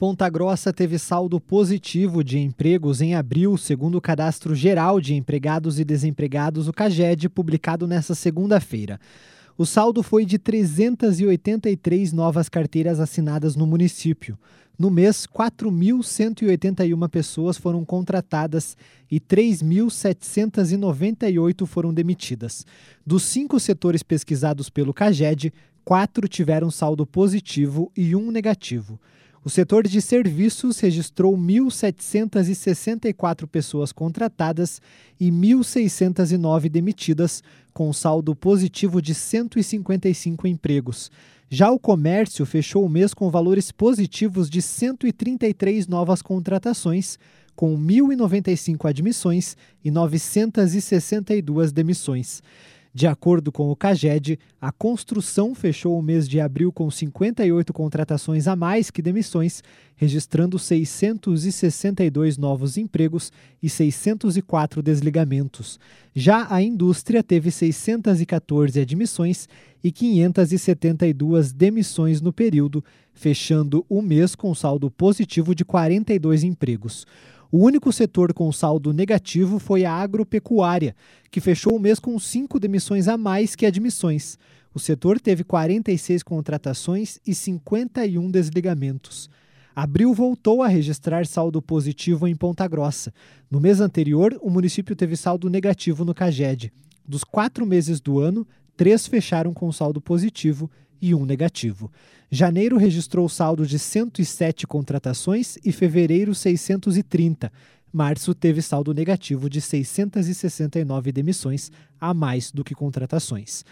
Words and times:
Ponta 0.00 0.28
Grossa 0.30 0.72
teve 0.72 0.98
saldo 0.98 1.38
positivo 1.38 2.24
de 2.24 2.38
empregos 2.38 3.02
em 3.02 3.14
abril, 3.14 3.58
segundo 3.58 3.98
o 3.98 4.00
Cadastro 4.00 4.54
Geral 4.54 4.98
de 4.98 5.14
Empregados 5.14 5.78
e 5.78 5.84
Desempregados, 5.84 6.68
o 6.68 6.72
CAGED, 6.72 7.28
publicado 7.28 7.86
nesta 7.86 8.14
segunda-feira. 8.14 8.98
O 9.58 9.66
saldo 9.66 10.02
foi 10.02 10.24
de 10.24 10.38
383 10.38 12.14
novas 12.14 12.48
carteiras 12.48 12.98
assinadas 12.98 13.54
no 13.54 13.66
município. 13.66 14.38
No 14.78 14.90
mês, 14.90 15.26
4.181 15.26 17.08
pessoas 17.10 17.58
foram 17.58 17.84
contratadas 17.84 18.78
e 19.10 19.20
3.798 19.20 21.66
foram 21.66 21.92
demitidas. 21.92 22.64
Dos 23.04 23.24
cinco 23.24 23.60
setores 23.60 24.02
pesquisados 24.02 24.70
pelo 24.70 24.94
CAGED, 24.94 25.52
quatro 25.84 26.26
tiveram 26.26 26.70
saldo 26.70 27.06
positivo 27.06 27.92
e 27.94 28.16
um 28.16 28.30
negativo. 28.30 28.98
O 29.42 29.48
setor 29.48 29.88
de 29.88 30.02
serviços 30.02 30.78
registrou 30.80 31.34
1.764 31.34 33.46
pessoas 33.46 33.90
contratadas 33.90 34.82
e 35.18 35.30
1.609 35.30 36.68
demitidas, 36.68 37.42
com 37.72 37.90
saldo 37.90 38.36
positivo 38.36 39.00
de 39.00 39.14
155 39.14 40.46
empregos. 40.46 41.10
Já 41.48 41.70
o 41.70 41.78
comércio 41.78 42.44
fechou 42.44 42.84
o 42.84 42.88
mês 42.88 43.14
com 43.14 43.30
valores 43.30 43.72
positivos 43.72 44.50
de 44.50 44.60
133 44.60 45.88
novas 45.88 46.20
contratações, 46.20 47.18
com 47.56 47.74
1.095 47.78 48.90
admissões 48.90 49.56
e 49.82 49.90
962 49.90 51.72
demissões. 51.72 52.42
De 52.92 53.06
acordo 53.06 53.52
com 53.52 53.70
o 53.70 53.76
CAGED, 53.76 54.36
a 54.60 54.72
construção 54.72 55.54
fechou 55.54 55.96
o 55.96 56.02
mês 56.02 56.28
de 56.28 56.40
abril 56.40 56.72
com 56.72 56.90
58 56.90 57.72
contratações 57.72 58.48
a 58.48 58.56
mais 58.56 58.90
que 58.90 59.00
demissões, 59.00 59.62
registrando 59.94 60.58
662 60.58 62.36
novos 62.36 62.76
empregos 62.76 63.32
e 63.62 63.70
604 63.70 64.82
desligamentos. 64.82 65.78
Já 66.12 66.48
a 66.52 66.60
indústria 66.60 67.22
teve 67.22 67.52
614 67.52 68.80
admissões 68.80 69.48
e 69.84 69.92
572 69.92 71.52
demissões 71.52 72.20
no 72.20 72.32
período, 72.32 72.84
fechando 73.14 73.86
o 73.88 74.02
mês 74.02 74.34
com 74.34 74.52
saldo 74.52 74.90
positivo 74.90 75.54
de 75.54 75.64
42 75.64 76.42
empregos. 76.42 77.06
O 77.52 77.64
único 77.64 77.92
setor 77.92 78.32
com 78.32 78.52
saldo 78.52 78.92
negativo 78.92 79.58
foi 79.58 79.84
a 79.84 79.92
agropecuária, 79.92 80.94
que 81.32 81.40
fechou 81.40 81.74
o 81.74 81.80
mês 81.80 81.98
com 81.98 82.16
cinco 82.16 82.60
demissões 82.60 83.08
a 83.08 83.18
mais 83.18 83.56
que 83.56 83.66
admissões. 83.66 84.38
O 84.72 84.78
setor 84.78 85.18
teve 85.18 85.42
46 85.42 86.22
contratações 86.22 87.18
e 87.26 87.34
51 87.34 88.30
desligamentos. 88.30 89.28
Abril 89.74 90.14
voltou 90.14 90.62
a 90.62 90.68
registrar 90.68 91.26
saldo 91.26 91.60
positivo 91.60 92.28
em 92.28 92.36
Ponta 92.36 92.68
Grossa. 92.68 93.12
No 93.50 93.58
mês 93.58 93.80
anterior, 93.80 94.38
o 94.40 94.48
município 94.48 94.94
teve 94.94 95.16
saldo 95.16 95.50
negativo 95.50 96.04
no 96.04 96.14
CAGED. 96.14 96.72
Dos 97.04 97.24
quatro 97.24 97.66
meses 97.66 98.00
do 98.00 98.20
ano, 98.20 98.46
três 98.76 99.08
fecharam 99.08 99.52
com 99.52 99.72
saldo 99.72 100.00
positivo 100.00 100.70
e 101.00 101.14
um 101.14 101.24
negativo. 101.24 101.90
Janeiro 102.30 102.76
registrou 102.76 103.26
saldo 103.28 103.66
de 103.66 103.78
107 103.78 104.66
contratações 104.66 105.56
e 105.64 105.72
fevereiro 105.72 106.34
630. 106.34 107.50
Março 107.92 108.32
teve 108.34 108.62
saldo 108.62 108.94
negativo 108.94 109.50
de 109.50 109.60
669 109.60 111.10
demissões, 111.10 111.72
a 112.00 112.14
mais 112.14 112.52
do 112.52 112.62
que 112.62 112.72
contratações. 112.74 113.64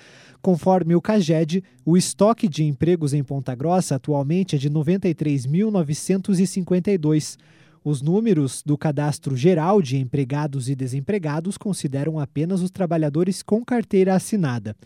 Conforme 0.43 0.97
o 0.97 1.01
CAGED, 1.01 1.62
o 1.85 1.97
estoque 1.97 2.48
de 2.48 2.65
empregos 2.65 3.15
em 3.15 3.23
Ponta 3.23 3.55
Grossa 3.55 3.95
atualmente 3.95 4.57
é 4.57 4.59
de 4.59 4.69
93.952. 4.69 7.39
Os 7.91 8.03
números 8.03 8.62
do 8.62 8.77
Cadastro 8.77 9.34
Geral 9.34 9.81
de 9.81 9.97
Empregados 9.97 10.69
e 10.69 10.75
Desempregados 10.75 11.56
consideram 11.56 12.20
apenas 12.20 12.61
os 12.61 12.70
trabalhadores 12.70 13.42
com 13.42 13.64
carteira 13.64 14.14
assinada. 14.14 14.77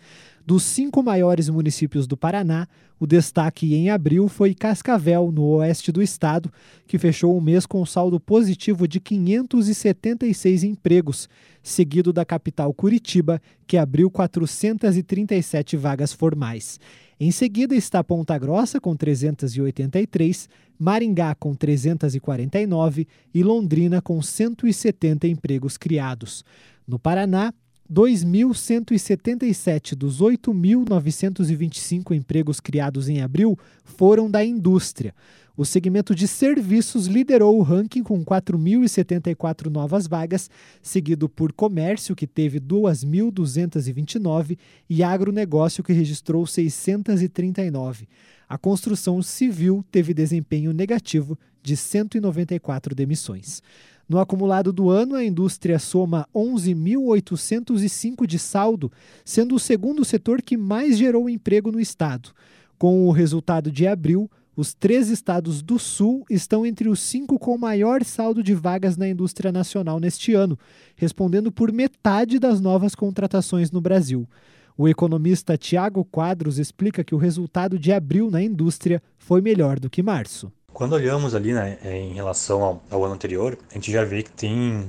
Dos 0.47 0.63
cinco 0.63 1.03
maiores 1.03 1.49
municípios 1.49 2.07
do 2.07 2.17
Paraná, 2.17 2.69
o 3.01 3.07
destaque 3.07 3.75
em 3.75 3.91
abril 3.91 4.29
foi 4.29 4.55
Cascavel, 4.55 5.33
no 5.33 5.43
oeste 5.57 5.91
do 5.91 6.01
estado, 6.01 6.49
que 6.87 6.97
fechou 6.97 7.37
o 7.37 7.41
mês 7.41 7.67
com 7.67 7.85
saldo 7.85 8.21
positivo 8.21 8.87
de 8.87 9.01
576 9.01 10.63
empregos, 10.63 11.29
seguido 11.61 12.13
da 12.13 12.25
capital 12.25 12.73
Curitiba, 12.73 13.43
que 13.67 13.77
abriu 13.77 14.13
437 14.13 15.77
vagas 15.77 16.13
formais. 16.13 16.79
Em 17.19 17.31
seguida 17.31 17.75
está 17.77 18.03
Ponta 18.03 18.37
Grossa, 18.37 18.81
com 18.81 18.97
383, 18.97 20.49
Maringá, 20.83 21.33
com 21.37 21.55
349 21.55 23.07
e 23.33 23.45
Londrina, 23.45 24.03
com 24.03 24.21
170 24.21 25.29
empregos 25.29 25.77
criados. 25.77 26.45
No 26.85 26.99
Paraná, 26.99 27.55
2.177 27.91 29.95
dos 29.95 30.21
8.925 30.21 32.15
empregos 32.15 32.61
criados 32.61 33.09
em 33.09 33.21
abril 33.21 33.59
foram 33.85 34.31
da 34.31 34.45
indústria. 34.45 35.15
O 35.55 35.67
segmento 35.67 36.15
de 36.15 36.27
serviços 36.27 37.07
liderou 37.07 37.59
o 37.59 37.63
ranking 37.63 38.03
com 38.03 38.25
4.074 38.25 39.67
novas 39.67 40.07
vagas, 40.07 40.49
seguido 40.81 41.29
por 41.29 41.53
comércio, 41.53 42.17
que 42.17 42.27
teve 42.27 42.59
2.229, 42.59 44.57
e 44.89 45.03
agronegócio, 45.03 45.85
que 45.85 45.93
registrou 45.93 46.47
639. 46.47 48.09
A 48.49 48.57
construção 48.57 49.21
civil 49.23 49.85
teve 49.91 50.15
desempenho 50.15 50.73
negativo 50.73 51.39
de 51.63 51.77
194 51.77 52.95
demissões. 52.95 53.63
No 54.09 54.19
acumulado 54.19 54.73
do 54.73 54.91
ano, 54.91 55.15
a 55.15 55.25
indústria 55.25 55.79
soma 55.79 56.29
11.805 56.35 58.27
de 58.27 58.39
saldo, 58.39 58.91
sendo 59.25 59.55
o 59.55 59.61
segundo 59.61 60.05
setor 60.05 60.43
que 60.43 60.57
mais 60.57 60.99
gerou 60.99 61.31
emprego 61.31 61.73
no 61.73 61.81
estado. 61.81 62.31
Com 62.79 63.07
o 63.07 63.13
resultado 63.13 63.71
de 63.71 63.87
abril, 63.87 64.31
os 64.55 64.75
três 64.75 65.09
estados 65.09 65.63
do 65.63 65.79
Sul 65.79 66.27
estão 66.29 66.67
entre 66.67 66.89
os 66.89 67.01
cinco 67.01 67.39
com 67.39 67.57
maior 67.57 68.05
saldo 68.05 68.43
de 68.43 68.53
vagas 68.53 68.99
na 68.99 69.09
indústria 69.09 69.51
nacional 69.51 69.99
neste 69.99 70.35
ano, 70.35 70.59
respondendo 70.95 71.51
por 71.51 71.73
metade 71.73 72.39
das 72.39 72.61
novas 72.61 72.95
contratações 72.95 73.71
no 73.71 73.81
Brasil. 73.81 74.29
O 74.77 74.89
economista 74.89 75.57
Tiago 75.57 76.05
Quadros 76.05 76.59
explica 76.59 77.05
que 77.05 77.15
o 77.15 77.19
resultado 77.19 77.79
de 77.79 77.93
abril 77.93 78.31
na 78.31 78.43
indústria 78.43 79.03
foi 79.17 79.41
melhor 79.41 79.79
do 79.79 79.89
que 79.89 80.03
março. 80.03 80.53
Quando 80.73 80.95
olhamos 80.95 81.35
ali 81.35 81.53
né, 81.53 81.79
em 81.85 82.15
relação 82.15 82.63
ao, 82.63 82.83
ao 82.91 83.05
ano 83.05 83.15
anterior, 83.15 83.59
a 83.71 83.75
gente 83.75 83.93
já 83.93 84.05
vê 84.05 84.23
que 84.23 84.31
tem 84.31 84.89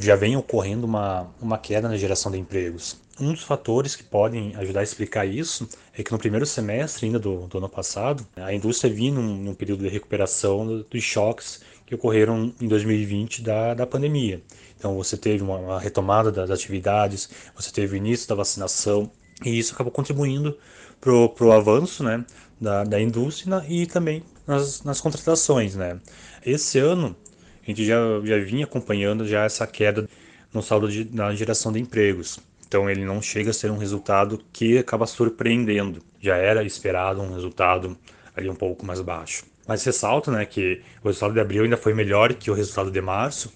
já 0.00 0.14
vem 0.14 0.36
ocorrendo 0.36 0.86
uma, 0.86 1.28
uma 1.42 1.58
queda 1.58 1.88
na 1.88 1.96
geração 1.96 2.30
de 2.30 2.38
empregos. 2.38 2.96
Um 3.20 3.32
dos 3.32 3.42
fatores 3.42 3.96
que 3.96 4.04
podem 4.04 4.54
ajudar 4.56 4.80
a 4.80 4.82
explicar 4.82 5.26
isso 5.26 5.68
é 5.96 6.02
que 6.02 6.12
no 6.12 6.18
primeiro 6.18 6.46
semestre 6.46 7.06
ainda 7.06 7.18
do, 7.18 7.46
do 7.48 7.58
ano 7.58 7.68
passado, 7.68 8.26
a 8.36 8.52
indústria 8.54 8.92
vinha 8.92 9.12
num, 9.12 9.36
num 9.36 9.54
período 9.54 9.82
de 9.82 9.88
recuperação 9.88 10.84
dos 10.88 11.02
choques 11.02 11.60
que 11.86 11.94
ocorreram 11.94 12.52
em 12.60 12.68
2020 12.68 13.42
da, 13.42 13.74
da 13.74 13.86
pandemia. 13.86 14.42
Então 14.76 14.94
você 14.96 15.16
teve 15.16 15.42
uma, 15.42 15.56
uma 15.56 15.80
retomada 15.80 16.30
das 16.30 16.50
atividades, 16.50 17.28
você 17.54 17.70
teve 17.70 17.94
o 17.94 17.96
início 17.96 18.28
da 18.28 18.34
vacinação 18.34 19.10
e 19.44 19.58
isso 19.58 19.74
acabou 19.74 19.92
contribuindo 19.92 20.56
para 21.00 21.12
o 21.12 21.52
avanço 21.52 22.02
né, 22.02 22.24
da, 22.60 22.84
da 22.84 23.00
indústria 23.00 23.64
e 23.68 23.86
também 23.86 24.22
nas, 24.46 24.82
nas 24.82 25.00
contratações. 25.00 25.74
Né. 25.74 25.98
Esse 26.44 26.78
ano 26.78 27.16
a 27.62 27.66
gente 27.66 27.84
já, 27.84 27.96
já 28.22 28.38
vinha 28.38 28.64
acompanhando 28.64 29.26
já 29.26 29.44
essa 29.44 29.66
queda 29.66 30.08
no 30.52 30.62
saldo 30.62 30.88
de, 30.88 31.08
na 31.12 31.34
geração 31.34 31.72
de 31.72 31.80
empregos. 31.80 32.38
Então 32.66 32.88
ele 32.90 33.04
não 33.04 33.22
chega 33.22 33.50
a 33.50 33.54
ser 33.54 33.70
um 33.70 33.78
resultado 33.78 34.40
que 34.52 34.78
acaba 34.78 35.06
surpreendendo. 35.06 36.02
Já 36.20 36.36
era 36.36 36.62
esperado 36.64 37.20
um 37.22 37.32
resultado 37.32 37.96
ali 38.36 38.48
um 38.48 38.54
pouco 38.54 38.84
mais 38.84 39.00
baixo. 39.00 39.44
Mas 39.66 39.84
ressalto 39.84 40.30
né, 40.30 40.44
que 40.44 40.82
o 41.02 41.08
resultado 41.08 41.32
de 41.32 41.40
abril 41.40 41.64
ainda 41.64 41.76
foi 41.76 41.94
melhor 41.94 42.34
que 42.34 42.50
o 42.50 42.54
resultado 42.54 42.90
de 42.90 43.00
março. 43.00 43.52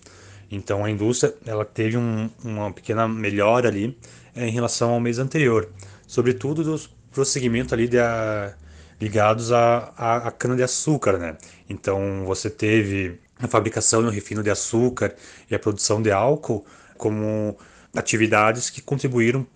Então 0.51 0.85
a 0.85 0.91
indústria 0.91 1.35
ela 1.45 1.65
teve 1.65 1.97
um, 1.97 2.31
uma 2.43 2.73
pequena 2.73 3.07
melhora 3.07 3.69
ali 3.69 3.97
é, 4.35 4.47
em 4.47 4.51
relação 4.51 4.91
ao 4.91 5.01
mês 5.01 5.19
anterior, 5.19 5.69
sobretudo 6.07 6.65
dos 6.65 6.89
prosseguimento 7.13 7.75
ali 7.75 7.89
de, 7.89 7.99
a, 7.99 8.55
ligados 9.01 9.53
à 9.53 9.93
a, 9.97 10.17
a 10.29 10.31
cana-de-açúcar. 10.31 11.19
Né? 11.19 11.37
Então 11.69 12.25
você 12.25 12.51
teve 12.51 13.19
a 13.39 13.47
fabricação 13.47 14.03
e 14.03 14.07
o 14.07 14.11
refino 14.11 14.43
de 14.43 14.51
açúcar 14.51 15.15
e 15.51 15.55
a 15.55 15.59
produção 15.59 16.03
de 16.03 16.11
álcool 16.11 16.65
como 16.97 17.57
atividades 17.95 18.71
que 18.71 18.81
contribuíram 18.81 19.47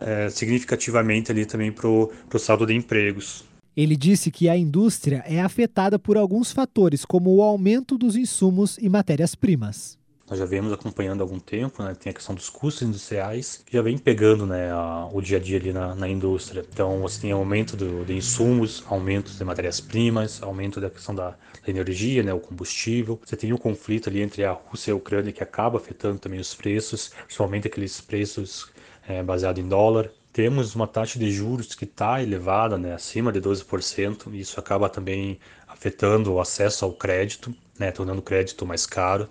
é, 0.00 0.28
significativamente 0.28 1.30
ali 1.30 1.46
também 1.46 1.72
para 1.72 1.88
o 1.88 2.38
saldo 2.38 2.66
de 2.66 2.74
empregos. 2.74 3.44
Ele 3.76 3.96
disse 3.96 4.30
que 4.30 4.48
a 4.48 4.56
indústria 4.56 5.22
é 5.24 5.40
afetada 5.40 5.98
por 5.98 6.16
alguns 6.16 6.50
fatores, 6.50 7.04
como 7.04 7.36
o 7.36 7.42
aumento 7.42 7.96
dos 7.96 8.16
insumos 8.16 8.76
e 8.78 8.88
matérias-primas. 8.88 9.97
Nós 10.28 10.38
já 10.38 10.44
vemos 10.44 10.70
acompanhando 10.72 11.20
há 11.20 11.24
algum 11.24 11.38
tempo, 11.38 11.82
né? 11.82 11.94
Tem 11.94 12.10
a 12.10 12.12
questão 12.12 12.34
dos 12.34 12.50
custos 12.50 12.86
industriais, 12.86 13.62
que 13.64 13.72
já 13.72 13.80
vem 13.80 13.96
pegando 13.96 14.46
né, 14.46 14.70
a, 14.70 15.08
o 15.10 15.22
dia 15.22 15.38
a 15.38 15.40
dia 15.40 15.58
ali 15.58 15.72
na, 15.72 15.94
na, 15.94 16.06
indústria. 16.06 16.62
Então, 16.70 17.00
você 17.00 17.22
tem 17.22 17.32
aumento 17.32 17.76
do, 17.76 18.04
de 18.04 18.14
insumos, 18.14 18.84
aumento 18.88 19.32
de 19.32 19.42
matérias-primas, 19.42 20.42
aumento 20.42 20.82
da 20.82 20.90
questão 20.90 21.14
da, 21.14 21.30
da 21.30 21.36
energia, 21.68 22.22
né, 22.22 22.34
o 22.34 22.40
combustível. 22.40 23.18
Você 23.24 23.36
tem 23.36 23.52
o 23.52 23.54
um 23.54 23.58
conflito 23.58 24.10
ali 24.10 24.20
entre 24.20 24.44
a 24.44 24.52
Rússia 24.52 24.90
e 24.90 24.92
a 24.92 24.96
Ucrânia 24.96 25.32
que 25.32 25.42
acaba 25.42 25.78
afetando 25.78 26.18
também 26.18 26.38
os 26.38 26.54
preços, 26.54 27.10
principalmente 27.24 27.66
aqueles 27.66 27.98
preços 27.98 28.70
é, 29.08 29.22
baseados 29.22 29.64
em 29.64 29.66
dólar. 29.66 30.10
Temos 30.30 30.74
uma 30.74 30.86
taxa 30.86 31.18
de 31.18 31.32
juros 31.32 31.74
que 31.74 31.84
está 31.84 32.22
elevada, 32.22 32.76
né, 32.76 32.92
acima 32.92 33.32
de 33.32 33.40
12%, 33.40 34.32
e 34.32 34.40
isso 34.40 34.60
acaba 34.60 34.90
também 34.90 35.40
afetando 35.66 36.34
o 36.34 36.40
acesso 36.40 36.84
ao 36.84 36.92
crédito, 36.92 37.54
né, 37.78 37.90
tornando 37.90 38.18
o 38.20 38.22
crédito 38.22 38.66
mais 38.66 38.84
caro. 38.84 39.26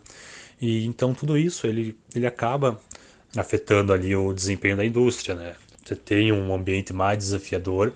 E 0.59 0.85
então 0.85 1.13
tudo 1.13 1.37
isso 1.37 1.67
ele, 1.67 1.97
ele 2.15 2.25
acaba 2.25 2.79
afetando 3.35 3.93
ali 3.93 4.15
o 4.15 4.33
desempenho 4.33 4.77
da 4.77 4.85
indústria, 4.85 5.35
né? 5.35 5.55
Você 5.83 5.95
tem 5.95 6.31
um 6.31 6.53
ambiente 6.53 6.91
mais 6.91 7.17
desafiador 7.17 7.93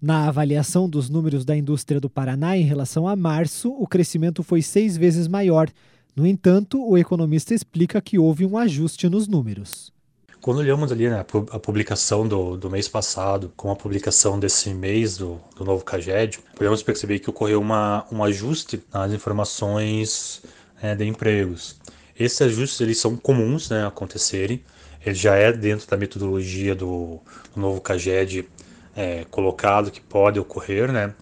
na 0.00 0.28
avaliação 0.28 0.88
dos 0.88 1.10
números 1.10 1.44
da 1.44 1.54
indústria 1.54 2.00
do 2.00 2.08
Paraná 2.08 2.56
em 2.56 2.62
relação 2.62 3.06
a 3.06 3.14
março, 3.14 3.70
o 3.70 3.86
crescimento 3.86 4.42
foi 4.42 4.62
seis 4.62 4.96
vezes 4.96 5.28
maior. 5.28 5.68
No 6.16 6.26
entanto, 6.26 6.82
o 6.82 6.96
economista 6.96 7.52
explica 7.52 8.00
que 8.00 8.18
houve 8.18 8.46
um 8.46 8.56
ajuste 8.56 9.08
nos 9.10 9.28
números. 9.28 9.92
Quando 10.40 10.56
olhamos 10.56 10.90
ali 10.90 11.06
né, 11.06 11.22
a 11.50 11.58
publicação 11.58 12.26
do, 12.26 12.56
do 12.56 12.70
mês 12.70 12.88
passado 12.88 13.52
com 13.54 13.70
a 13.70 13.76
publicação 13.76 14.40
desse 14.40 14.72
mês 14.72 15.18
do, 15.18 15.38
do 15.54 15.66
novo 15.66 15.84
CAGED, 15.84 16.38
podemos 16.56 16.82
perceber 16.82 17.18
que 17.18 17.28
ocorreu 17.28 17.60
uma, 17.60 18.06
um 18.10 18.24
ajuste 18.24 18.82
nas 18.90 19.12
informações 19.12 20.40
é, 20.82 20.94
de 20.94 21.04
empregos. 21.04 21.76
Esses 22.18 22.40
ajustes 22.42 22.80
eles 22.80 22.98
são 22.98 23.16
comuns 23.16 23.70
né, 23.70 23.86
acontecerem, 23.86 24.62
ele 25.04 25.14
já 25.14 25.34
é 25.34 25.52
dentro 25.52 25.88
da 25.88 25.96
metodologia 25.96 26.74
do, 26.74 27.20
do 27.54 27.60
novo 27.60 27.80
CAGED 27.80 28.46
é, 28.94 29.24
colocado 29.30 29.90
que 29.90 30.00
pode 30.00 30.38
ocorrer, 30.38 30.92
né? 30.92 31.14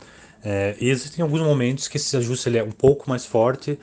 É, 0.43 0.77
e 0.81 0.89
existem 0.89 1.23
alguns 1.23 1.41
momentos 1.41 1.89
que 1.89 1.97
esse 1.97 2.17
ajuste 2.17 2.49
ele 2.49 2.59
é 2.59 2.65
um 2.65 2.71
pouco 2.71 3.09
mais 3.09 3.25
forte 3.25 3.79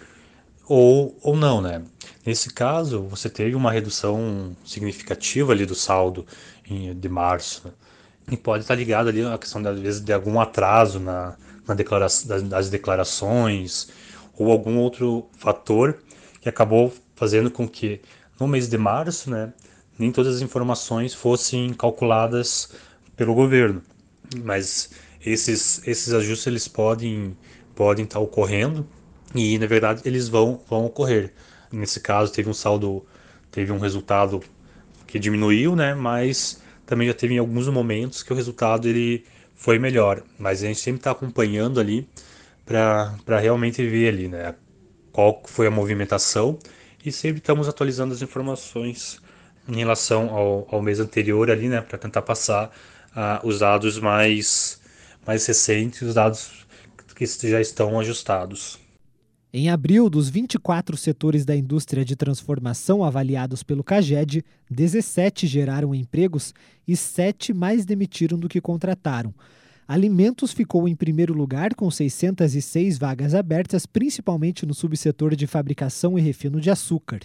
ou, 0.67 1.17
ou 1.21 1.35
não, 1.35 1.61
né? 1.61 1.83
Nesse 2.25 2.49
caso, 2.49 3.03
você 3.03 3.29
teve 3.29 3.55
uma 3.55 3.71
redução 3.71 4.55
significativa 4.65 5.51
ali 5.53 5.65
do 5.65 5.75
saldo 5.75 6.25
em, 6.67 6.93
de 6.93 7.07
março 7.07 7.73
e 8.29 8.35
pode 8.35 8.63
estar 8.63 8.75
ligado 8.75 9.09
ali 9.09 9.23
à 9.23 9.37
questão 9.37 9.65
às 9.67 9.79
vezes 9.79 10.01
de 10.01 10.11
algum 10.11 10.39
atraso 10.39 10.99
na, 10.99 11.35
na 11.67 11.73
declaração 11.73 12.27
das, 12.27 12.43
das 12.43 12.69
declarações 12.69 13.89
ou 14.37 14.51
algum 14.51 14.77
outro 14.77 15.27
fator 15.37 15.99
que 16.41 16.49
acabou 16.49 16.93
fazendo 17.15 17.49
com 17.49 17.67
que 17.67 18.01
no 18.39 18.47
mês 18.47 18.67
de 18.67 18.77
março, 18.77 19.29
né, 19.29 19.53
nem 19.97 20.11
todas 20.11 20.35
as 20.35 20.41
informações 20.41 21.13
fossem 21.13 21.73
calculadas 21.73 22.71
pelo 23.15 23.33
governo. 23.33 23.81
Mas 24.43 24.89
esses, 25.25 25.85
esses 25.87 26.13
ajustes 26.13 26.47
eles 26.47 26.67
podem 26.67 27.35
podem 27.73 28.05
estar 28.05 28.19
ocorrendo 28.19 28.87
e 29.33 29.57
na 29.59 29.65
verdade 29.65 30.01
eles 30.05 30.27
vão 30.27 30.61
vão 30.67 30.85
ocorrer. 30.85 31.33
Nesse 31.71 31.99
caso 31.99 32.31
teve 32.31 32.49
um 32.49 32.53
saldo, 32.53 33.05
teve 33.51 33.71
um 33.71 33.79
resultado 33.79 34.41
que 35.07 35.19
diminuiu, 35.19 35.75
né? 35.75 35.93
Mas 35.93 36.61
também 36.85 37.07
já 37.07 37.13
teve 37.13 37.33
em 37.33 37.37
alguns 37.37 37.67
momentos 37.67 38.23
que 38.23 38.31
o 38.31 38.35
resultado 38.35 38.87
ele 38.87 39.25
foi 39.55 39.79
melhor. 39.79 40.23
Mas 40.37 40.63
a 40.63 40.67
gente 40.67 40.79
sempre 40.79 40.99
está 40.99 41.11
acompanhando 41.11 41.79
ali 41.79 42.07
para 42.65 43.39
realmente 43.39 43.87
ver 43.87 44.09
ali, 44.09 44.27
né? 44.27 44.55
Qual 45.11 45.41
foi 45.45 45.67
a 45.67 45.71
movimentação 45.71 46.57
e 47.05 47.11
sempre 47.11 47.37
estamos 47.37 47.69
atualizando 47.69 48.13
as 48.13 48.21
informações 48.21 49.21
em 49.67 49.77
relação 49.77 50.29
ao, 50.29 50.67
ao 50.71 50.81
mês 50.81 50.99
anterior 50.99 51.49
ali, 51.51 51.69
né? 51.69 51.81
Para 51.81 51.97
tentar 51.97 52.23
passar 52.23 52.71
uh, 53.11 53.47
os 53.47 53.59
dados 53.59 53.99
mais, 53.99 54.81
mais 55.25 55.45
recentes, 55.45 56.01
os 56.01 56.15
dados 56.15 56.65
que 57.15 57.25
já 57.25 57.61
estão 57.61 57.97
ajustados. 57.99 58.77
Em 59.53 59.69
abril, 59.69 60.09
dos 60.09 60.27
24 60.27 60.97
setores 60.97 61.45
da 61.45 61.55
indústria 61.55 62.03
de 62.03 62.13
transformação 62.13 63.05
avaliados 63.05 63.63
pelo 63.63 63.85
CAGED, 63.85 64.43
17 64.69 65.47
geraram 65.47 65.95
empregos 65.95 66.53
e 66.85 66.93
7 66.97 67.53
mais 67.53 67.85
demitiram 67.85 68.37
do 68.37 68.49
que 68.49 68.59
contrataram. 68.59 69.33
Alimentos 69.87 70.51
ficou 70.51 70.87
em 70.87 70.95
primeiro 70.95 71.31
lugar 71.31 71.75
com 71.75 71.91
606 71.91 72.97
vagas 72.97 73.35
abertas, 73.35 73.85
principalmente 73.85 74.65
no 74.65 74.73
subsetor 74.73 75.35
de 75.35 75.45
fabricação 75.45 76.17
e 76.17 76.21
refino 76.21 76.59
de 76.59 76.71
açúcar. 76.71 77.19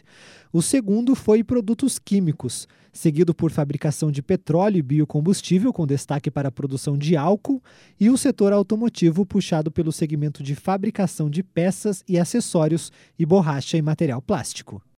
O 0.53 0.61
segundo 0.61 1.15
foi 1.15 1.43
produtos 1.43 1.99
químicos, 1.99 2.69
seguido 2.93 3.35
por 3.35 3.51
fabricação 3.51 4.11
de 4.13 4.21
petróleo 4.21 4.77
e 4.77 4.83
biocombustível, 4.83 5.73
com 5.73 5.87
destaque 5.87 6.31
para 6.31 6.49
a 6.49 6.53
produção 6.53 6.99
de 6.99 7.17
álcool, 7.17 7.63
e 7.99 8.11
o 8.11 8.19
setor 8.19 8.53
automotivo, 8.53 9.25
puxado 9.25 9.71
pelo 9.71 9.91
segmento 9.91 10.43
de 10.43 10.55
fabricação 10.55 11.31
de 11.31 11.43
peças 11.43 12.05
e 12.07 12.19
acessórios 12.19 12.93
e 13.19 13.25
borracha 13.25 13.79
e 13.79 13.83
material 13.83 14.21
plástico. 14.21 14.83